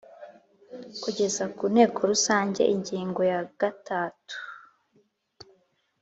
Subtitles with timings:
[1.01, 4.35] Kugeza ku Nteko Rusange ingingo ya gatatu